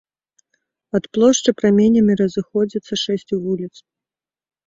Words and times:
Ад 0.99 1.03
плошчы 1.17 1.49
праменямі 1.59 2.13
разыходзяцца 2.21 2.93
шэсць 3.05 3.35
вуліц. 3.43 3.73